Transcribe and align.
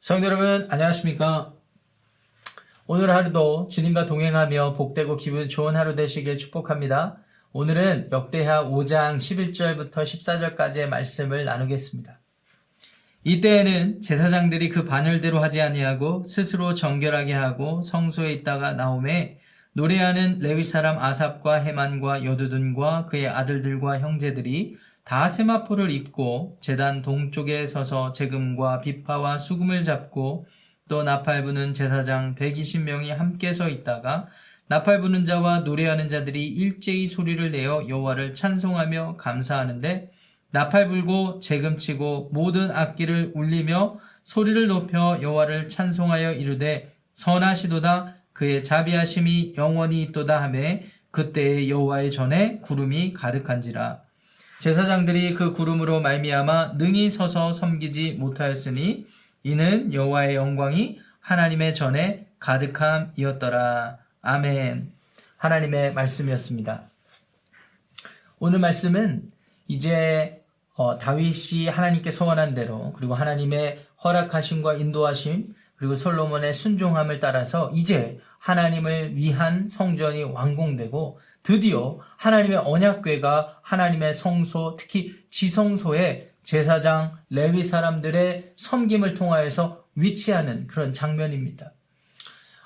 성도 0.00 0.26
여러분, 0.26 0.68
안녕하십니까? 0.70 1.52
오늘 2.86 3.10
하루도 3.10 3.66
주님과 3.66 4.06
동행하며 4.06 4.74
복되고 4.74 5.16
기분 5.16 5.48
좋은 5.48 5.74
하루 5.74 5.96
되시길 5.96 6.38
축복합니다. 6.38 7.16
오늘은 7.52 8.10
역대하 8.12 8.62
5장 8.62 9.16
11절부터 9.16 9.90
14절까지의 9.90 10.86
말씀을 10.86 11.44
나누겠습니다. 11.44 12.20
이때에는 13.24 14.00
제사장들이 14.00 14.68
그 14.68 14.84
반열대로 14.84 15.40
하지 15.40 15.60
아니하고 15.60 16.22
스스로 16.28 16.74
정결하게 16.74 17.34
하고 17.34 17.82
성소에 17.82 18.32
있다가 18.34 18.74
나오매 18.74 19.40
노래하는 19.72 20.38
레위 20.38 20.62
사람 20.62 20.98
아삽과 20.98 21.64
헤만과 21.64 22.24
여두둔과 22.24 23.06
그의 23.06 23.26
아들들과 23.26 23.98
형제들이 23.98 24.76
다 25.08 25.26
세마포를 25.26 25.90
입고 25.90 26.58
제단 26.60 27.00
동쪽에 27.00 27.66
서서 27.66 28.12
재금과 28.12 28.82
비파와 28.82 29.38
수금을 29.38 29.82
잡고 29.82 30.46
또 30.86 31.02
나팔 31.02 31.44
부는 31.44 31.72
제사장 31.72 32.34
120명이 32.34 33.16
함께 33.16 33.54
서 33.54 33.70
있다가 33.70 34.28
나팔 34.66 35.00
부는 35.00 35.24
자와 35.24 35.60
노래하는 35.60 36.10
자들이 36.10 36.46
일제히 36.46 37.06
소리를 37.06 37.50
내어 37.50 37.88
여호와를 37.88 38.34
찬송하며 38.34 39.16
감사하는데 39.16 40.10
나팔 40.50 40.88
불고 40.88 41.40
재금치고 41.40 42.28
모든 42.34 42.70
악기를 42.70 43.32
울리며 43.34 43.98
소리를 44.24 44.66
높여 44.66 45.20
여호와를 45.22 45.70
찬송하여 45.70 46.34
이르되 46.34 46.94
선하시도다. 47.12 48.14
그의 48.34 48.62
자비하심이 48.62 49.54
영원히 49.56 50.02
있도다 50.02 50.42
하매 50.42 50.84
그때에 51.10 51.70
여호와의 51.70 52.10
전에 52.10 52.58
구름이 52.58 53.14
가득한지라 53.14 54.06
제사장들이 54.58 55.34
그 55.34 55.52
구름으로 55.52 56.00
말미암아 56.00 56.74
능히 56.78 57.10
서서 57.10 57.52
섬기지 57.52 58.14
못하였으니 58.14 59.06
이는 59.44 59.92
여호와의 59.92 60.34
영광이 60.34 60.98
하나님의 61.20 61.74
전에 61.74 62.26
가득함이었더라. 62.40 63.98
아멘. 64.20 64.92
하나님의 65.36 65.94
말씀이었습니다. 65.94 66.82
오늘 68.40 68.58
말씀은 68.58 69.30
이제 69.68 70.42
어, 70.74 70.98
다윗이 70.98 71.68
하나님께 71.68 72.10
소원한 72.10 72.54
대로 72.54 72.92
그리고 72.94 73.14
하나님의 73.14 73.84
허락하심과 74.02 74.74
인도하심 74.74 75.54
그리고 75.76 75.94
솔로몬의 75.94 76.52
순종함을 76.52 77.20
따라서 77.20 77.70
이제 77.74 78.20
하나님을 78.38 79.16
위한 79.16 79.68
성전이 79.68 80.24
완공되고 80.24 81.18
드디어 81.42 81.98
하나님의 82.16 82.58
언약궤가 82.58 83.60
하나님의 83.62 84.14
성소 84.14 84.76
특히 84.78 85.14
지성소에 85.30 86.30
제사장 86.42 87.18
레위 87.30 87.62
사람들의 87.62 88.52
섬김을 88.56 89.14
통하여서 89.14 89.84
위치하는 89.94 90.66
그런 90.66 90.92
장면입니다. 90.92 91.72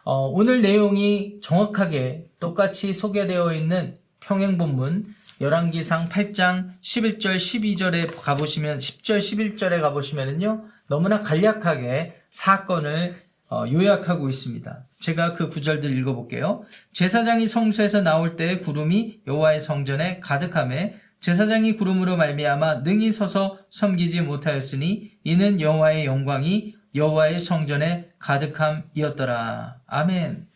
어, 0.05 0.27
오늘 0.27 0.63
내용이 0.63 1.41
정확하게 1.41 2.29
똑같이 2.41 2.93
소개되어 2.93 3.53
있는 3.55 3.97
평행 4.21 4.59
본문 4.59 5.15
열왕기상 5.41 6.09
8장 6.09 6.71
11절 6.81 7.37
12절에 7.37 8.21
가보시면 8.21 8.79
10절 8.79 9.19
11절에 9.19 9.81
가보시면은요 9.81 10.65
너무나 10.87 11.23
간략하게 11.23 12.17
사건을 12.31 13.23
어, 13.49 13.65
요약하고 13.71 14.29
있습니다. 14.29 14.87
제가 15.03 15.35
그 15.35 15.49
구절들 15.49 15.97
읽어볼게요. 15.99 16.63
제사장이 16.93 17.49
성소에서 17.49 18.03
나올 18.03 18.37
때 18.37 18.61
구름이 18.61 19.23
여호와의 19.27 19.61
성전에 19.61 20.21
가득함에 20.21 20.95
제사장이 21.21 21.77
구름으로 21.77 22.17
말미암아 22.17 22.83
능히 22.83 23.13
서서 23.13 23.59
섬기지 23.71 24.23
못하였으니 24.23 25.11
이는 25.25 25.61
여호와의 25.61 26.07
영광이 26.07 26.77
여호와의 26.95 27.41
성전에 27.41 28.11
가득함이었더라. 28.19 29.81
아멘. 29.87 30.47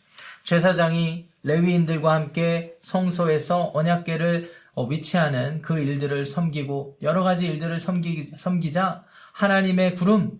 제사장이 0.45 1.29
레위인들과 1.43 2.15
함께 2.15 2.75
성소에서 2.81 3.73
언약궤를 3.75 4.51
어, 4.75 4.87
위치하는 4.87 5.63
그 5.63 5.79
일들을 5.79 6.25
섬기고 6.25 6.99
여러 7.03 7.23
가지 7.23 7.47
일들을 7.47 7.79
섬기, 7.79 8.25
섬기자 8.37 9.05
하나님의 9.33 9.95
구름 9.95 10.33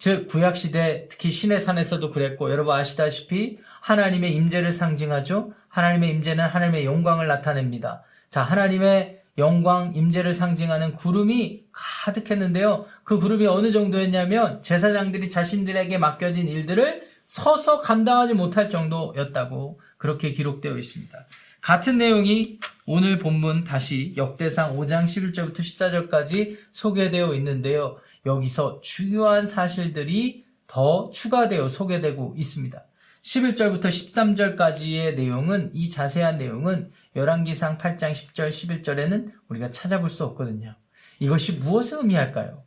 즉 0.00 0.28
구약 0.28 0.56
시대 0.56 1.06
특히 1.10 1.30
신의 1.30 1.60
산에서도 1.60 2.10
그랬고 2.10 2.50
여러분 2.50 2.74
아시다시피 2.74 3.58
하나님의 3.82 4.34
임재를 4.34 4.72
상징하죠. 4.72 5.52
하나님의 5.68 6.10
임재는 6.10 6.46
하나님의 6.46 6.86
영광을 6.86 7.26
나타냅니다. 7.28 8.02
자, 8.30 8.42
하나님의 8.42 9.20
영광 9.36 9.92
임재를 9.94 10.32
상징하는 10.32 10.96
구름이 10.96 11.64
가득했는데요. 11.70 12.86
그 13.04 13.18
구름이 13.18 13.46
어느 13.46 13.70
정도였냐면 13.70 14.62
제사장들이 14.62 15.28
자신들에게 15.28 15.98
맡겨진 15.98 16.48
일들을 16.48 17.02
서서 17.26 17.82
감당하지 17.82 18.32
못할 18.32 18.70
정도였다고 18.70 19.80
그렇게 19.98 20.32
기록되어 20.32 20.78
있습니다. 20.78 21.26
같은 21.60 21.98
내용이 21.98 22.58
오늘 22.86 23.18
본문 23.18 23.64
다시 23.64 24.14
역대상 24.16 24.76
5장 24.78 25.04
11절부터 25.04 25.60
14절까지 25.60 26.56
소개되어 26.72 27.34
있는데요. 27.34 27.98
여기서 28.26 28.80
중요한 28.80 29.46
사실들이 29.46 30.44
더 30.66 31.10
추가되어 31.10 31.68
소개되고 31.68 32.34
있습니다. 32.36 32.86
11절부터 33.22 33.86
13절까지의 33.86 35.14
내용은 35.14 35.70
이 35.74 35.88
자세한 35.88 36.38
내용은 36.38 36.90
열왕기상 37.16 37.78
8장 37.78 38.12
10절 38.12 38.48
11절에는 38.48 39.32
우리가 39.48 39.70
찾아볼 39.70 40.08
수 40.08 40.24
없거든요. 40.24 40.74
이것이 41.18 41.52
무엇을 41.52 41.98
의미할까요? 41.98 42.62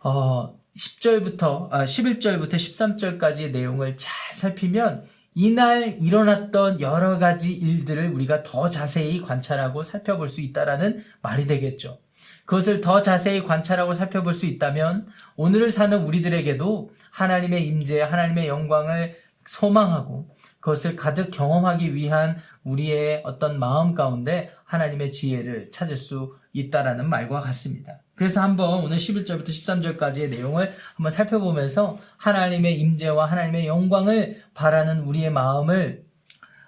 어, 0.00 0.58
10절부터 0.76 1.68
아, 1.70 1.84
11절부터 1.84 2.54
13절까지의 2.54 3.52
내용을 3.52 3.96
잘 3.96 4.34
살피면 4.34 5.06
이날 5.34 5.96
일어났던 5.98 6.80
여러 6.80 7.18
가지 7.18 7.52
일들을 7.52 8.08
우리가 8.12 8.42
더 8.42 8.68
자세히 8.68 9.22
관찰하고 9.22 9.82
살펴볼 9.82 10.28
수 10.28 10.40
있다라는 10.42 11.04
말이 11.22 11.46
되겠죠. 11.46 11.98
그것을 12.44 12.80
더 12.80 13.02
자세히 13.02 13.42
관찰하고 13.44 13.94
살펴볼 13.94 14.34
수 14.34 14.46
있다면 14.46 15.06
오늘을 15.36 15.70
사는 15.70 15.96
우리들에게도 15.96 16.90
하나님의 17.10 17.66
임재, 17.66 18.02
하나님의 18.02 18.48
영광을 18.48 19.16
소망하고 19.44 20.28
그것을 20.60 20.96
가득 20.96 21.30
경험하기 21.30 21.94
위한 21.94 22.36
우리의 22.62 23.22
어떤 23.24 23.58
마음 23.58 23.94
가운데 23.94 24.52
하나님의 24.64 25.10
지혜를 25.10 25.70
찾을 25.72 25.96
수 25.96 26.36
있다라는 26.52 27.08
말과 27.08 27.40
같습니다. 27.40 28.00
그래서 28.14 28.40
한번 28.40 28.84
오늘 28.84 28.98
11절부터 28.98 29.48
13절까지의 29.48 30.30
내용을 30.30 30.72
한번 30.94 31.10
살펴보면서 31.10 31.96
하나님의 32.18 32.78
임재와 32.78 33.26
하나님의 33.26 33.66
영광을 33.66 34.42
바라는 34.54 35.00
우리의 35.00 35.30
마음을 35.30 36.04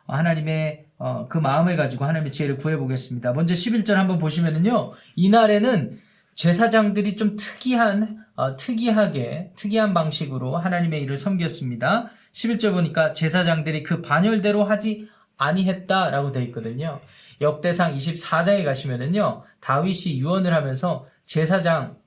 하나님의 0.07 0.84
어, 1.05 1.29
그 1.29 1.37
마음을 1.37 1.77
가지고 1.77 2.07
하나님의 2.07 2.33
지혜를 2.33 2.57
구해보겠습니다. 2.57 3.35
먼저 3.35 3.53
11절 3.53 3.93
한번 3.93 4.19
보시면은요, 4.19 4.95
이날에는 5.17 6.01
제사장들이 6.35 7.17
좀 7.17 7.37
특이한, 7.37 8.25
어, 8.37 8.57
특이하게, 8.57 9.53
특이한 9.55 9.93
방식으로 9.93 10.57
하나님의 10.57 11.03
일을 11.03 11.19
섬겼습니다. 11.19 12.09
11절 12.33 12.73
보니까 12.73 13.13
제사장들이 13.13 13.83
그 13.83 14.01
반열대로 14.01 14.65
하지 14.65 15.07
아니했다라고 15.37 16.33
되어 16.33 16.43
있거든요. 16.45 17.03
역대상 17.43 17.95
24장에 17.95 18.65
가시면은요, 18.65 19.43
다윗이 19.61 20.21
유언을 20.21 20.55
하면서 20.55 21.07
제사장 21.27 21.99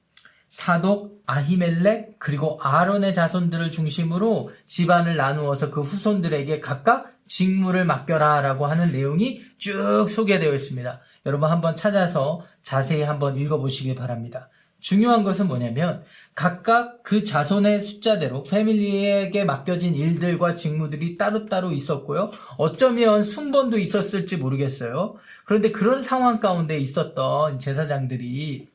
사독, 0.50 1.17
아히멜렉, 1.28 2.20
그리고 2.20 2.58
아론의 2.62 3.14
자손들을 3.14 3.70
중심으로 3.70 4.52
집안을 4.66 5.18
나누어서 5.18 5.70
그 5.72 5.82
후손들에게 5.82 6.62
각각 6.62 7.14
직무를 7.28 7.86
맡겨라 7.86 8.42
라고 8.42 8.66
하는 8.66 8.94
내용이 8.94 9.42
쭉 9.58 10.08
소개되어 10.10 10.54
있습니다. 10.54 11.02
여러분 11.26 11.50
한번 11.50 11.76
찾아서 11.76 12.44
자세히 12.62 13.02
한번 13.04 13.36
읽어보시기 13.36 13.94
바랍니다. 13.94 14.50
중요한 14.80 15.24
것은 15.24 15.48
뭐냐면 15.48 16.04
각각 16.34 17.04
그 17.04 17.24
자손의 17.24 17.82
숫자대로 17.82 18.44
패밀리에게 18.44 19.44
맡겨진 19.44 19.96
일들과 19.96 20.54
직무들이 20.54 21.18
따로따로 21.18 21.72
있었고요. 21.72 22.32
어쩌면 22.58 23.24
순번도 23.24 23.80
있었을지 23.80 24.38
모르겠어요. 24.38 25.16
그런데 25.46 25.72
그런 25.72 26.00
상황 26.00 26.40
가운데 26.40 26.78
있었던 26.78 27.60
제사장들이 27.60 28.70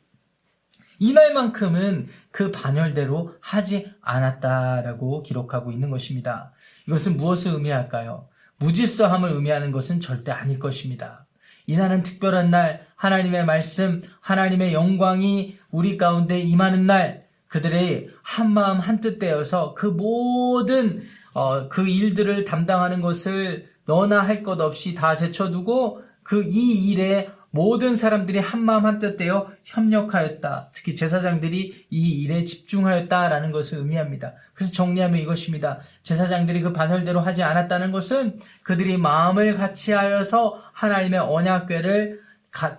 이날만큼은 0.98 2.08
그 2.32 2.50
반열대로 2.50 3.34
하지 3.40 3.93
않았다라고 4.00 5.23
기록하고 5.23 5.70
있는 5.70 5.90
것입니다. 5.90 6.52
이것은 6.88 7.17
무엇을 7.17 7.52
의미할까요? 7.52 8.29
무질서함을 8.58 9.31
의미하는 9.32 9.70
것은 9.70 10.00
절대 10.00 10.32
아닐 10.32 10.58
것입니다. 10.58 11.26
이날은 11.67 12.02
특별한 12.02 12.50
날, 12.50 12.87
하나님의 12.96 13.44
말씀, 13.44 14.02
하나님의 14.20 14.73
영광이 14.73 15.58
우리 15.70 15.96
가운데 15.96 16.40
임하는 16.40 16.87
날, 16.87 17.26
그들의 17.49 18.08
한마음 18.23 18.79
한뜻 18.81 19.19
되어서 19.19 19.75
그 19.75 19.87
모든 19.87 21.02
어, 21.34 21.69
그 21.69 21.87
일들을 21.87 22.44
담당하는 22.44 23.00
것을 23.00 23.70
너나 23.84 24.23
할 24.23 24.43
것 24.43 24.61
없이 24.61 24.94
다 24.94 25.14
제쳐두고 25.14 26.02
그 26.23 26.44
이 26.44 26.90
일에 26.90 27.31
모든 27.54 27.94
사람들이 27.94 28.38
한마음 28.38 28.87
한뜻 28.87 29.19
되어 29.19 29.52
협력하였다. 29.64 30.70
특히 30.72 30.94
제사장들이 30.94 31.87
이 31.90 32.22
일에 32.22 32.44
집중하였다라는 32.44 33.52
것을 33.52 33.78
의미합니다. 33.78 34.32
그래서 34.54 34.72
정리하면 34.72 35.20
이것입니다. 35.20 35.81
제사장들이 36.02 36.62
그 36.62 36.72
반열대로 36.72 37.20
하지 37.20 37.43
않았다는 37.43 37.93
것은 37.93 38.38
그들이 38.62 38.96
마음을 38.96 39.54
같이하여서 39.54 40.62
하나님의 40.72 41.20
언약궤를 41.20 42.20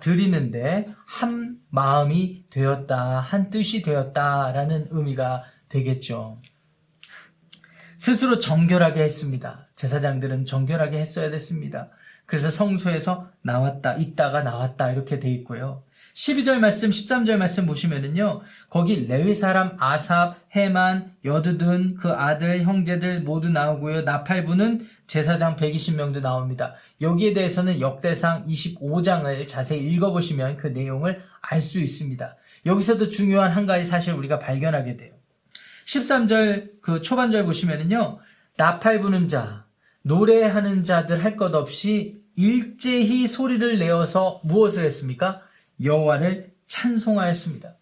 드리는데 0.00 0.88
한 1.06 1.58
마음이 1.70 2.44
되었다, 2.50 3.20
한 3.20 3.50
뜻이 3.50 3.80
되었다라는 3.80 4.86
의미가 4.90 5.44
되겠죠. 5.68 6.36
스스로 7.96 8.40
정결하게 8.40 9.02
했습니다. 9.02 9.68
제사장들은 9.76 10.46
정결하게 10.46 10.98
했어야 10.98 11.30
됐습니다. 11.30 11.90
그래서 12.34 12.50
성소에서 12.50 13.28
나왔다, 13.42 13.94
있다가 13.94 14.42
나왔다 14.42 14.90
이렇게 14.90 15.20
돼 15.20 15.30
있고요. 15.30 15.84
12절 16.14 16.58
말씀, 16.58 16.90
13절 16.90 17.36
말씀 17.36 17.64
보시면은요. 17.64 18.40
거기 18.68 19.06
레위 19.06 19.34
사람 19.34 19.76
아삽, 19.78 20.34
해만, 20.50 21.12
여드둔 21.24 21.94
그 21.94 22.10
아들, 22.10 22.62
형제들 22.62 23.20
모두 23.20 23.50
나오고요. 23.50 24.02
나팔부는 24.02 24.84
제사장 25.06 25.54
120명도 25.54 26.22
나옵니다. 26.22 26.74
여기에 27.00 27.34
대해서는 27.34 27.78
역대상 27.78 28.46
25장을 28.46 29.46
자세히 29.46 29.88
읽어 29.92 30.10
보시면 30.10 30.56
그 30.56 30.66
내용을 30.66 31.22
알 31.40 31.60
수 31.60 31.78
있습니다. 31.78 32.36
여기서도 32.66 33.10
중요한 33.10 33.52
한 33.52 33.66
가지 33.66 33.84
사실 33.84 34.12
우리가 34.12 34.40
발견하게 34.40 34.96
돼요. 34.96 35.14
13절 35.86 36.80
그 36.80 37.00
초반절 37.00 37.44
보시면은요. 37.44 38.18
나팔 38.56 38.98
부는 38.98 39.28
자, 39.28 39.64
노래하는 40.04 40.84
자들 40.84 41.24
할 41.24 41.36
것 41.36 41.54
없이 41.54 42.22
일제히 42.36 43.28
소리를 43.28 43.78
내어서 43.78 44.40
무엇을 44.44 44.84
했습니까? 44.84 45.42
여호와를 45.82 46.52
찬송하였습니다. 46.66 47.76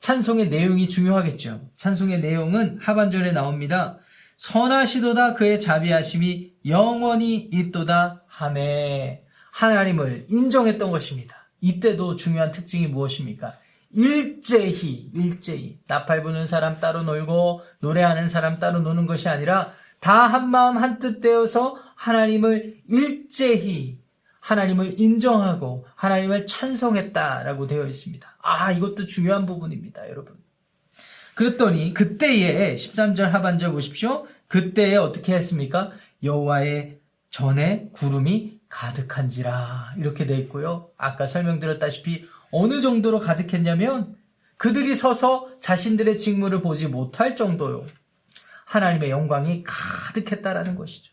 찬송의 0.00 0.48
내용이 0.48 0.88
중요하겠죠. 0.88 1.60
찬송의 1.76 2.20
내용은 2.20 2.78
하반절에 2.80 3.32
나옵니다. 3.32 3.98
선하시도다 4.36 5.34
그의 5.34 5.58
자비하심이 5.58 6.52
영원히 6.66 7.48
있도다 7.52 8.22
하매 8.26 9.22
하나님을 9.52 10.26
인정했던 10.28 10.90
것입니다. 10.90 11.48
이때도 11.60 12.14
중요한 12.14 12.52
특징이 12.52 12.86
무엇입니까? 12.86 13.54
일제히 13.90 15.10
일제히 15.14 15.78
나팔 15.86 16.22
부는 16.22 16.46
사람 16.46 16.78
따로 16.78 17.02
놀고 17.02 17.62
노래하는 17.80 18.28
사람 18.28 18.58
따로 18.58 18.80
노는 18.80 19.06
것이 19.06 19.28
아니라 19.28 19.72
다 20.00 20.26
한마음 20.26 20.76
한뜻 20.76 21.20
되어서 21.20 21.76
하나님을 21.94 22.78
일제히 22.88 23.98
하나님을 24.40 24.98
인정하고 24.98 25.86
하나님을 25.94 26.46
찬송했다라고 26.46 27.66
되어 27.66 27.86
있습니다. 27.86 28.38
아, 28.42 28.72
이것도 28.72 29.06
중요한 29.06 29.44
부분입니다, 29.44 30.08
여러분. 30.08 30.36
그랬더니 31.34 31.92
그때에 31.94 32.74
13절 32.74 33.30
하반절 33.30 33.72
보십시오. 33.72 34.26
그때에 34.48 34.96
어떻게 34.96 35.34
했습니까? 35.34 35.90
여호와의 36.22 36.98
전에 37.30 37.90
구름이 37.92 38.58
가득한지라 38.68 39.94
이렇게 39.98 40.26
돼 40.26 40.36
있고요. 40.38 40.90
아까 40.96 41.26
설명드렸다시피 41.26 42.26
어느 42.50 42.80
정도로 42.80 43.20
가득했냐면 43.20 44.16
그들이 44.56 44.94
서서 44.94 45.48
자신들의 45.60 46.16
직무를 46.16 46.62
보지 46.62 46.88
못할 46.88 47.36
정도요. 47.36 47.86
하나님의 48.68 49.10
영광이 49.10 49.64
가득했다라는 49.64 50.74
것이죠. 50.76 51.10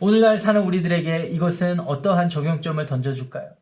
오늘날 0.00 0.36
사는 0.36 0.60
우리들에게 0.60 1.28
이것은 1.28 1.80
어떠한 1.80 2.28
적용점을 2.28 2.84
던져줄까요? 2.84 3.52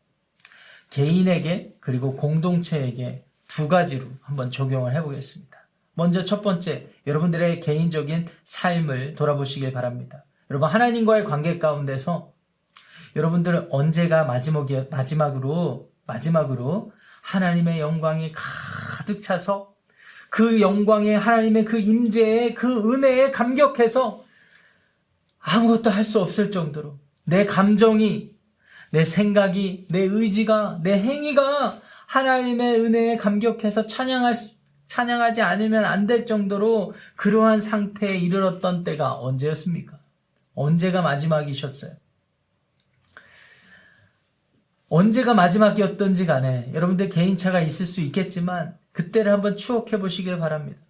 개인에게 0.91 1.75
그리고 1.81 2.17
공동체에게 2.17 3.25
두 3.47 3.69
가지로 3.69 4.07
한번 4.23 4.51
적용을 4.51 4.95
해보겠습니다. 4.95 5.57
먼저 5.95 6.25
첫 6.25 6.41
번째, 6.41 6.89
여러분들의 7.07 7.61
개인적인 7.61 8.27
삶을 8.45 9.15
돌아보시길 9.15 9.73
바랍니다. 9.73 10.25
여러분, 10.51 10.69
하나님과의 10.69 11.25
관계 11.25 11.59
가운데서 11.59 12.33
여러분들은 13.17 13.69
언제가 13.71 14.25
마지막이, 14.25 14.89
마지막으로, 14.91 15.91
마지막으로 16.07 16.93
하나님의 17.23 17.81
영광이 17.81 18.33
가득 18.33 19.23
차서 19.23 19.76
그 20.37 20.61
영광에 20.61 21.15
하나님의 21.15 21.65
그 21.65 21.79
임재에 21.79 22.53
그 22.53 22.93
은혜에 22.93 23.31
감격해서 23.31 24.23
아무것도 25.41 25.89
할 25.89 26.05
수 26.05 26.21
없을 26.21 26.51
정도로 26.51 26.99
내 27.25 27.47
감정이 27.47 28.33
내 28.91 29.03
생각이 29.03 29.87
내 29.89 30.01
의지가 30.01 30.81
내 30.83 31.01
행위가 31.01 31.81
하나님의 32.07 32.81
은혜에 32.83 33.17
감격해서 33.17 33.87
찬양할 33.87 34.35
수, 34.35 34.57
찬양하지 34.89 35.41
않으면 35.41 35.87
안 35.87 36.07
될 36.07 36.27
정도로 36.27 36.93
그러한 37.17 37.63
상태에 37.63 38.19
이르렀던 38.19 38.85
때가 38.85 39.15
언제였습니까? 39.15 39.99
언제가 40.55 41.01
마지막이셨어요? 41.01 41.93
언제가 44.89 45.35
마지막이었던지 45.35 46.27
간에 46.27 46.71
여러분들 46.73 47.09
개인차가 47.09 47.61
있을 47.61 47.87
수 47.87 48.01
있겠지만 48.01 48.79
그때를 48.93 49.33
한번 49.33 49.57
추억해 49.57 49.99
보시길 49.99 50.39
바랍니다. 50.39 50.81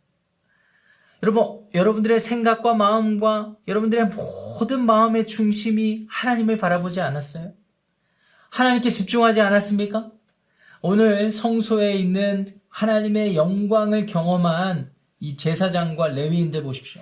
여러분, 1.23 1.67
여러분들의 1.75 2.21
생각과 2.21 2.75
마음과 2.75 3.57
여러분들의 3.67 4.11
모든 4.11 4.85
마음의 4.85 5.27
중심이 5.27 6.07
하나님을 6.09 6.59
바라보지 6.59 7.01
않았어요? 7.01 7.53
하나님께 8.51 8.91
집중하지 8.91 9.41
않았습니까? 9.41 10.11
오늘 10.83 11.33
성소에 11.33 11.95
있는 11.95 12.47
하나님의 12.69 13.35
영광을 13.35 14.07
경험한 14.07 14.91
이 15.21 15.37
제사장과 15.37 16.09
레위인들 16.09 16.63
보십시오. 16.63 17.01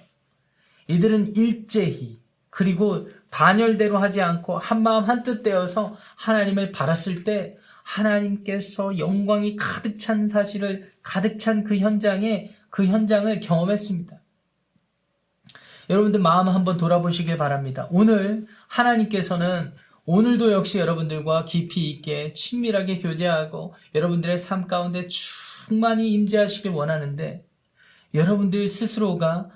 이들은 0.86 1.34
일제히 1.36 2.16
그리고 2.54 3.08
반열대로 3.32 3.98
하지 3.98 4.22
않고 4.22 4.58
한마음 4.58 5.02
한뜻 5.02 5.42
되어서 5.42 5.96
하나님을 6.14 6.70
바랐을 6.70 7.24
때 7.24 7.56
하나님께서 7.82 8.96
영광이 8.96 9.56
가득 9.56 9.98
찬 9.98 10.28
사실을 10.28 10.92
가득 11.02 11.36
찬 11.36 11.64
그 11.64 11.76
현장에 11.76 12.52
그 12.70 12.86
현장을 12.86 13.40
경험했습니다. 13.40 14.20
여러분들 15.90 16.20
마음 16.20 16.46
한번 16.48 16.76
돌아보시길 16.76 17.36
바랍니다. 17.36 17.88
오늘 17.90 18.46
하나님께서는 18.68 19.72
오늘도 20.06 20.52
역시 20.52 20.78
여러분들과 20.78 21.46
깊이 21.46 21.90
있게 21.90 22.32
친밀하게 22.34 22.98
교제하고 22.98 23.74
여러분들의 23.96 24.38
삶 24.38 24.68
가운데 24.68 25.08
충만히 25.08 26.12
임재하시길 26.12 26.70
원하는데 26.70 27.44
여러분들 28.14 28.68
스스로가 28.68 29.50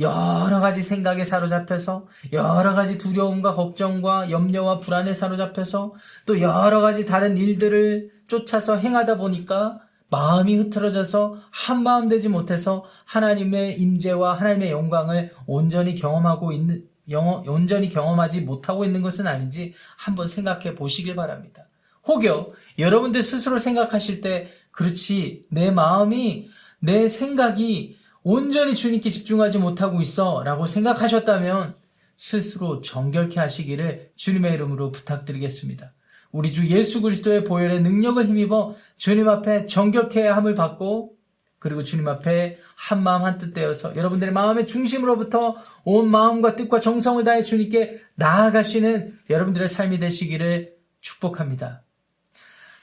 여러 0.00 0.60
가지 0.60 0.82
생각에 0.82 1.24
사로잡혀서 1.24 2.06
여러 2.32 2.74
가지 2.74 2.98
두려움과 2.98 3.52
걱정과 3.52 4.30
염려와 4.30 4.78
불안에 4.78 5.14
사로잡혀서 5.14 5.94
또 6.26 6.40
여러 6.40 6.80
가지 6.80 7.04
다른 7.04 7.36
일들을 7.36 8.10
쫓아서 8.26 8.76
행하다 8.76 9.16
보니까 9.16 9.80
마음이 10.10 10.56
흐트러져서 10.56 11.36
한 11.50 11.82
마음 11.82 12.08
되지 12.08 12.28
못해서 12.28 12.84
하나님의 13.06 13.80
임재와 13.80 14.34
하나님의 14.34 14.70
영광을 14.70 15.32
온전히 15.46 15.94
경험하고 15.94 16.52
있는 16.52 16.84
영어, 17.10 17.42
온전히 17.46 17.88
경험하지 17.88 18.42
못하고 18.42 18.84
있는 18.84 19.02
것은 19.02 19.26
아닌지 19.26 19.74
한번 19.96 20.26
생각해 20.26 20.74
보시길 20.74 21.16
바랍니다. 21.16 21.68
혹여 22.06 22.52
여러분들 22.78 23.22
스스로 23.22 23.58
생각하실 23.58 24.20
때 24.20 24.48
그렇지 24.70 25.46
내 25.50 25.70
마음이 25.70 26.48
내 26.78 27.08
생각이 27.08 27.95
온전히 28.28 28.74
주님께 28.74 29.08
집중하지 29.08 29.58
못하고 29.58 30.00
있어 30.00 30.42
라고 30.42 30.66
생각하셨다면 30.66 31.76
스스로 32.16 32.80
정결케 32.80 33.38
하시기를 33.38 34.10
주님의 34.16 34.52
이름으로 34.54 34.90
부탁드리겠습니다. 34.90 35.92
우리 36.32 36.52
주 36.52 36.66
예수 36.66 37.00
그리스도의 37.02 37.44
보혈의 37.44 37.82
능력을 37.82 38.24
힘입어 38.26 38.74
주님 38.96 39.28
앞에 39.28 39.66
정결케 39.66 40.26
함을 40.26 40.56
받고 40.56 41.14
그리고 41.60 41.84
주님 41.84 42.08
앞에 42.08 42.58
한 42.74 43.00
마음 43.00 43.22
한 43.22 43.38
뜻 43.38 43.52
되어서 43.52 43.94
여러분들의 43.94 44.34
마음의 44.34 44.66
중심으로부터 44.66 45.54
온 45.84 46.10
마음과 46.10 46.56
뜻과 46.56 46.80
정성을 46.80 47.22
다해 47.22 47.44
주님께 47.44 48.00
나아가시는 48.16 49.20
여러분들의 49.30 49.68
삶이 49.68 50.00
되시기를 50.00 50.74
축복합니다. 51.00 51.84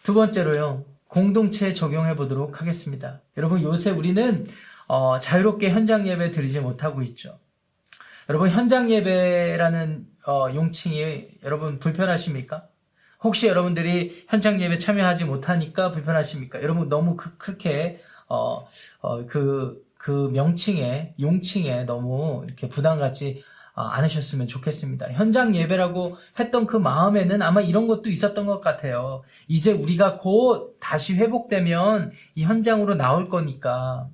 두 0.03 0.13
번째로요. 0.13 0.85
공동체에 1.09 1.73
적용해 1.73 2.15
보도록 2.15 2.61
하겠습니다. 2.61 3.19
여러분 3.37 3.61
요새 3.61 3.91
우리는 3.91 4.47
어, 4.93 5.17
자유롭게 5.17 5.71
현장 5.71 6.05
예배 6.05 6.29
드리지 6.29 6.59
못하고 6.59 7.01
있죠. 7.01 7.39
여러분 8.29 8.51
현장 8.51 8.91
예배라는 8.91 10.05
어, 10.27 10.49
용칭이 10.53 11.29
여러분 11.43 11.79
불편하십니까? 11.79 12.67
혹시 13.23 13.47
여러분들이 13.47 14.23
현장 14.27 14.61
예배 14.61 14.77
참여하지 14.77 15.25
못하니까 15.25 15.89
불편하십니까? 15.89 16.61
여러분 16.61 16.89
너무 16.89 17.17
그, 17.17 17.35
그렇게 17.39 18.01
어, 18.29 18.67
어, 18.99 19.25
그, 19.25 19.83
그 19.97 20.29
명칭에 20.31 21.15
용칭에 21.19 21.85
너무 21.85 22.43
이렇게 22.45 22.69
부담 22.69 22.99
갖지 22.99 23.43
아, 23.73 23.95
않으셨으면 23.95 24.45
좋겠습니다. 24.45 25.11
현장 25.13 25.55
예배라고 25.55 26.17
했던 26.39 26.67
그 26.67 26.77
마음에는 26.77 27.41
아마 27.41 27.61
이런 27.61 27.87
것도 27.87 28.11
있었던 28.11 28.45
것 28.45 28.61
같아요. 28.61 29.23
이제 29.47 29.71
우리가 29.71 30.17
곧 30.17 30.77
다시 30.79 31.15
회복되면 31.15 32.11
이 32.35 32.43
현장으로 32.43 32.93
나올 32.93 33.27
거니까. 33.27 34.07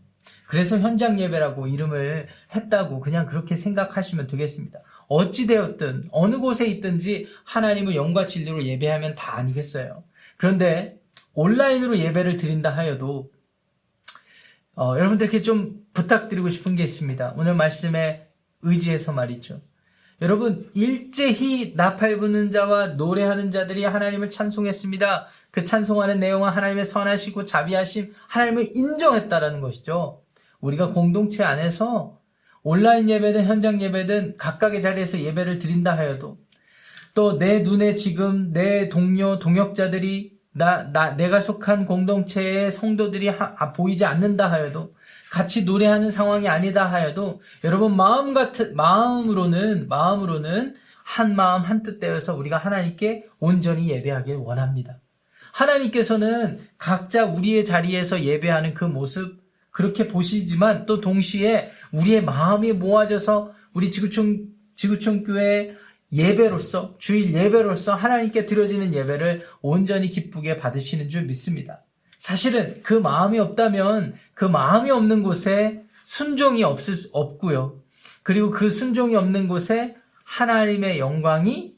그래서 0.49 0.79
현장 0.79 1.19
예배라고 1.19 1.67
이름을 1.67 2.27
했다고 2.55 3.01
그냥 3.01 3.27
그렇게 3.27 3.55
생각하시면 3.55 4.25
되겠습니다. 4.25 4.79
어찌되었든 5.07 6.09
어느 6.11 6.39
곳에 6.39 6.65
있든지 6.65 7.27
하나님을 7.43 7.93
영과 7.93 8.25
진리로 8.25 8.63
예배하면 8.63 9.13
다 9.13 9.37
아니겠어요. 9.37 10.03
그런데 10.37 10.99
온라인으로 11.35 11.99
예배를 11.99 12.37
드린다 12.37 12.71
하여도 12.71 13.31
어, 14.75 14.95
여러분들께 14.97 15.43
좀 15.43 15.85
부탁드리고 15.93 16.49
싶은 16.49 16.75
게 16.75 16.81
있습니다. 16.81 17.35
오늘 17.37 17.53
말씀에 17.53 18.27
의지해서 18.63 19.11
말이죠. 19.11 19.61
여러분 20.19 20.67
일제히 20.73 21.73
나팔 21.75 22.17
부는 22.17 22.49
자와 22.49 22.87
노래하는 22.87 23.51
자들이 23.51 23.85
하나님을 23.85 24.31
찬송했습니다. 24.31 25.27
그 25.51 25.63
찬송하는 25.63 26.19
내용은 26.19 26.49
하나님의 26.49 26.85
선하시고 26.85 27.45
자비하심 27.45 28.13
하나님을 28.27 28.71
인정했다라는 28.73 29.61
것이죠. 29.61 30.23
우리가 30.61 30.91
공동체 30.93 31.43
안에서 31.43 32.19
온라인 32.63 33.09
예배든 33.09 33.45
현장 33.45 33.81
예배든 33.81 34.37
각각의 34.37 34.81
자리에서 34.81 35.19
예배를 35.19 35.59
드린다 35.59 35.97
하여도 35.97 36.37
또 37.15 37.37
내 37.37 37.59
눈에 37.59 37.93
지금 37.93 38.47
내 38.49 38.89
동료 38.89 39.39
동역자들이 39.39 40.37
나, 40.51 40.83
나 40.91 41.11
내가 41.15 41.39
속한 41.39 41.85
공동체의 41.85 42.71
성도들이 42.71 43.29
하, 43.29 43.53
아, 43.57 43.71
보이지 43.73 44.03
않는다 44.05 44.51
하여도 44.51 44.93
같이 45.31 45.63
노래하는 45.63 46.11
상황이 46.11 46.47
아니다 46.49 46.85
하여도 46.85 47.41
여러분 47.63 47.95
마음 47.95 48.33
같은 48.33 48.75
마음으로는 48.75 49.87
마음으로는 49.87 50.75
한 51.03 51.35
마음 51.35 51.63
한 51.63 51.81
뜻 51.83 51.99
되어서 51.99 52.35
우리가 52.35 52.57
하나님께 52.57 53.25
온전히 53.39 53.89
예배하길 53.89 54.35
원합니다. 54.35 54.99
하나님께서는 55.53 56.59
각자 56.77 57.25
우리의 57.25 57.65
자리에서 57.65 58.21
예배하는 58.21 58.73
그 58.73 58.85
모습 58.85 59.39
그렇게 59.71 60.07
보시지만 60.07 60.85
또 60.85 61.01
동시에 61.01 61.71
우리의 61.91 62.23
마음이 62.23 62.73
모아져서 62.73 63.53
우리 63.73 63.89
지구촌 63.89 64.47
지구촌 64.75 65.23
교회 65.23 65.75
예배로서 66.11 66.95
주일 66.97 67.33
예배로서 67.33 67.93
하나님께 67.93 68.45
드려지는 68.45 68.93
예배를 68.93 69.45
온전히 69.61 70.09
기쁘게 70.09 70.57
받으시는 70.57 71.09
줄 71.09 71.23
믿습니다. 71.23 71.83
사실은 72.17 72.81
그 72.83 72.93
마음이 72.93 73.39
없다면 73.39 74.15
그 74.33 74.45
마음이 74.45 74.89
없는 74.89 75.23
곳에 75.23 75.83
순종이 76.03 76.63
없을 76.63 76.95
수 76.95 77.09
없고요. 77.13 77.81
그리고 78.23 78.49
그 78.49 78.69
순종이 78.69 79.15
없는 79.15 79.47
곳에 79.47 79.95
하나님의 80.23 80.99
영광이 80.99 81.75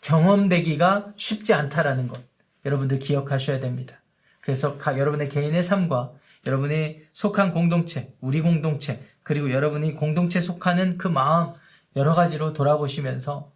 경험되기가 0.00 1.12
쉽지 1.16 1.54
않다라는 1.54 2.08
것 2.08 2.20
여러분들 2.64 2.98
기억하셔야 2.98 3.58
됩니다. 3.58 4.02
그래서 4.40 4.78
여러분의 4.86 5.28
개인의 5.28 5.62
삶과 5.62 6.12
여러분이 6.48 7.02
속한 7.12 7.52
공동체, 7.52 8.14
우리 8.22 8.40
공동체, 8.40 9.02
그리고 9.22 9.52
여러분이 9.52 9.94
공동체 9.96 10.40
속하는 10.40 10.96
그 10.96 11.06
마음 11.06 11.52
여러 11.94 12.14
가지로 12.14 12.54
돌아보시면서 12.54 13.52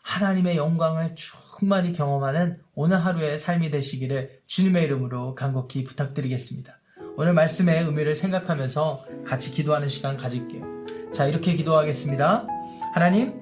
하나님의 0.00 0.56
영광을 0.56 1.14
충만히 1.14 1.92
경험하는 1.92 2.58
오늘 2.74 3.04
하루의 3.04 3.36
삶이 3.36 3.70
되시기를 3.70 4.40
주님의 4.46 4.84
이름으로 4.84 5.34
간곡히 5.34 5.84
부탁드리겠습니다. 5.84 6.78
오늘 7.18 7.34
말씀의 7.34 7.84
의미를 7.84 8.14
생각하면서 8.14 9.04
같이 9.26 9.50
기도하는 9.50 9.86
시간 9.86 10.16
가질게요. 10.16 11.12
자, 11.12 11.26
이렇게 11.26 11.54
기도하겠습니다. 11.54 12.46
하나님, 12.94 13.34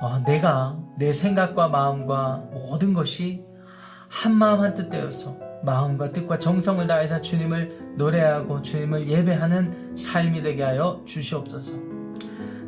어, 0.00 0.18
내가 0.20 0.78
내 0.98 1.12
생각과 1.12 1.68
마음과 1.68 2.48
모든 2.52 2.94
것이 2.94 3.44
한 4.14 4.32
마음 4.32 4.60
한뜻 4.60 4.90
되어서 4.90 5.36
마음과 5.64 6.12
뜻과 6.12 6.38
정성을 6.38 6.86
다해서 6.86 7.20
주님을 7.20 7.94
노래하고 7.96 8.62
주님을 8.62 9.08
예배하는 9.08 9.96
삶이 9.96 10.40
되게 10.40 10.62
하여 10.62 11.02
주시옵소서. 11.04 11.74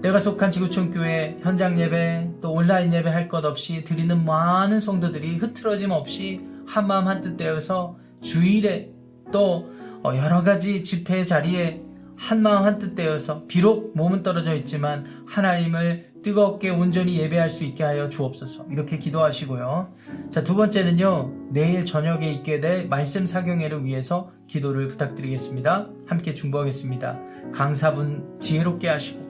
내가 0.03 0.19
속한 0.19 0.51
지구촌 0.51 0.91
교회 0.91 1.39
현장 1.41 1.79
예배 1.79 2.33
또 2.41 2.53
온라인 2.53 2.93
예배 2.93 3.09
할 3.09 3.29
것 3.29 3.45
없이 3.45 3.85
드리는 3.85 4.25
많은 4.25 4.81
성도들이 4.81 5.37
흐트러짐 5.37 5.93
없이 5.93 6.41
한 6.67 6.89
마음 6.89 7.07
한뜻 7.07 7.37
되어서 7.37 7.97
주일에 8.21 8.91
또 9.33 9.71
어, 10.03 10.17
여러 10.17 10.43
가지 10.43 10.83
집회 10.83 11.25
자리에 11.25 11.81
한 12.17 12.43
마음 12.43 12.65
한뜻 12.65 12.97
되어서 12.97 13.45
비록 13.47 13.97
몸은 13.97 14.25
떨어져 14.25 14.53
있지만 14.55 15.07
하나님을 15.29 16.06
뜨겁게 16.27 16.71
온전히 16.71 17.21
예배할 17.21 17.49
수 17.49 17.63
있게 17.63 17.85
하여 17.85 18.09
주옵소서. 18.09 18.67
이렇게 18.73 18.99
기도하시고요. 18.99 19.93
자, 20.29 20.43
두 20.43 20.57
번째는요. 20.57 21.51
내일 21.51 21.85
저녁에 21.85 22.29
있게 22.33 22.59
될 22.59 22.89
말씀 22.89 23.27
사경회를 23.27 23.85
위해서 23.85 24.33
기도를 24.49 24.89
부탁드리겠습니다. 24.89 25.89
함께 26.05 26.35
중보하겠습니다. 26.35 27.21
강사분 27.53 28.41
지혜롭게 28.41 28.89
하시고 28.89 29.21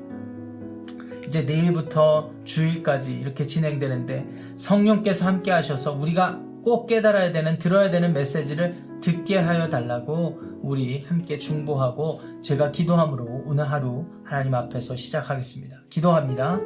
이제 1.26 1.43
내일부터 1.43 2.31
주일까지 2.45 3.12
이렇게 3.12 3.45
진행되는데 3.45 4.55
성령께서 4.57 5.26
함께 5.26 5.50
하셔서 5.50 5.93
우리가 5.93 6.41
꼭 6.65 6.87
깨달아야 6.87 7.31
되는 7.31 7.59
들어야 7.59 7.91
되는 7.91 8.15
메시지를 8.15 8.86
듣게 9.07 9.39
하여 9.39 9.69
달라고 9.69 10.41
우리 10.63 11.05
함께 11.05 11.39
중보하고 11.39 12.21
제가 12.43 12.73
기도함으로 12.73 13.45
오늘 13.47 13.71
하루 13.71 14.05
하나님 14.25 14.53
앞에서 14.53 14.97
시작하겠습니다. 14.97 15.85
기도합니다. 15.89 16.59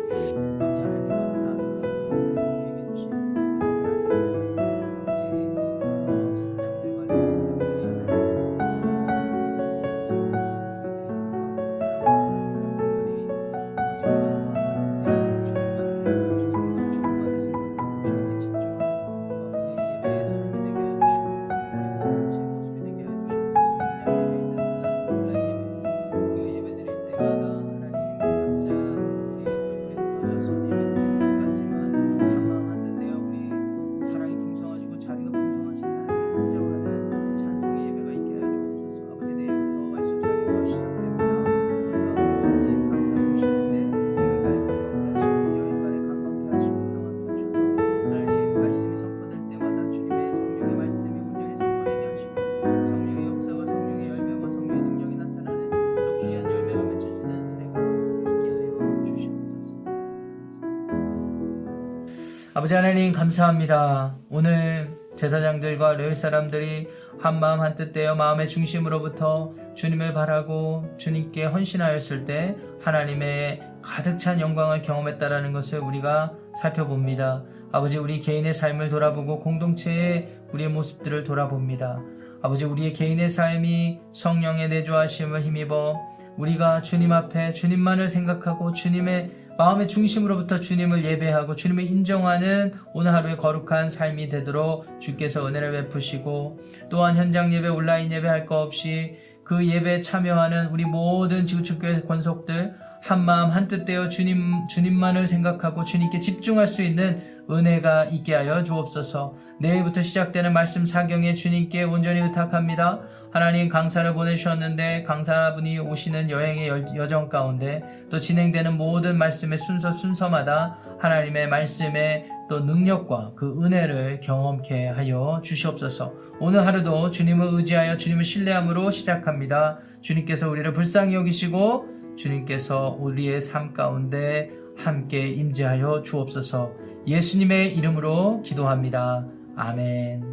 아버지 62.52 62.74
하나님 62.74 63.12
감사합니다. 63.12 64.16
오늘 64.28 64.90
제사장들과 65.14 65.92
레위 65.92 66.16
사람들이 66.16 66.88
한 67.20 67.38
마음 67.38 67.60
한뜻 67.60 67.92
되어 67.92 68.16
마음의 68.16 68.48
중심으로부터 68.48 69.54
주님을 69.76 70.12
바라고 70.12 70.92
주님께 70.98 71.44
헌신하였을 71.44 72.24
때 72.24 72.56
하나님의 72.82 73.62
가득 73.82 74.18
찬 74.18 74.40
영광을 74.40 74.82
경험했다라는 74.82 75.52
것을 75.52 75.78
우리가 75.78 76.32
살펴봅니다. 76.60 77.44
아버지 77.70 77.98
우리 77.98 78.18
개인의 78.18 78.52
삶을 78.52 78.88
돌아보고 78.88 79.38
공동체의 79.38 80.40
우리의 80.52 80.70
모습들을 80.70 81.22
돌아봅니다. 81.22 82.00
아버지 82.42 82.64
우리의 82.64 82.94
개인의 82.94 83.28
삶이 83.28 84.00
성령의 84.12 84.70
내조하심을 84.70 85.42
힘입어 85.42 86.00
우리가 86.36 86.82
주님 86.82 87.12
앞에 87.12 87.52
주님만을 87.52 88.08
생각하고 88.08 88.72
주님의 88.72 89.39
마음의 89.60 89.88
중심으로부터 89.88 90.58
주님을 90.58 91.04
예배하고 91.04 91.54
주님을 91.54 91.84
인정하는 91.84 92.72
오늘 92.94 93.12
하루의 93.12 93.36
거룩한 93.36 93.90
삶이 93.90 94.30
되도록 94.30 94.86
주께서 95.02 95.46
은혜를 95.46 95.72
베푸시고 95.72 96.60
또한 96.88 97.14
현장 97.14 97.52
예배, 97.52 97.68
온라인 97.68 98.10
예배 98.10 98.26
할거 98.26 98.62
없이 98.62 99.18
그 99.44 99.66
예배에 99.66 100.00
참여하는 100.00 100.68
우리 100.68 100.86
모든 100.86 101.44
지구축교회 101.44 102.02
권속들 102.02 102.74
한 103.02 103.22
마음 103.22 103.50
한뜻 103.50 103.84
되어 103.84 104.08
주님 104.08 104.66
주님만을 104.68 105.26
생각하고 105.26 105.84
주님께 105.84 106.20
집중할 106.20 106.66
수 106.66 106.80
있는 106.80 107.20
은혜가 107.50 108.04
있게 108.06 108.34
하여 108.34 108.62
주옵소서. 108.62 109.34
내일부터 109.60 110.00
시작되는 110.00 110.54
말씀 110.54 110.86
사경에 110.86 111.34
주님께 111.34 111.82
온전히 111.82 112.20
의탁합니다. 112.20 113.00
하나님 113.32 113.68
강사를 113.68 114.12
보내주셨는데 114.14 115.04
강사분이 115.04 115.78
오시는 115.78 116.30
여행의 116.30 116.68
여- 116.68 116.96
여정 116.96 117.28
가운데 117.28 117.82
또 118.10 118.18
진행되는 118.18 118.76
모든 118.76 119.16
말씀의 119.16 119.58
순서 119.58 119.92
순서마다 119.92 120.78
하나님의 120.98 121.48
말씀의 121.48 122.26
또 122.48 122.60
능력과 122.60 123.32
그 123.36 123.62
은혜를 123.62 124.20
경험케 124.20 124.88
하여 124.88 125.40
주시옵소서. 125.44 126.12
오늘 126.40 126.66
하루도 126.66 127.10
주님을 127.10 127.48
의지하여 127.52 127.96
주님을 127.96 128.24
신뢰함으로 128.24 128.90
시작합니다. 128.90 129.78
주님께서 130.00 130.50
우리를 130.50 130.72
불쌍히 130.72 131.14
여기시고 131.14 131.86
주님께서 132.16 132.96
우리의 132.98 133.40
삶 133.40 133.72
가운데 133.72 134.50
함께 134.76 135.28
임재하여 135.28 136.02
주옵소서. 136.02 136.72
예수님의 137.06 137.76
이름으로 137.76 138.42
기도합니다. 138.42 139.24
아멘. 139.56 140.29